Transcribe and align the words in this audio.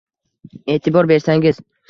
E’tibor 0.75 1.11
bersangiz 1.13 1.63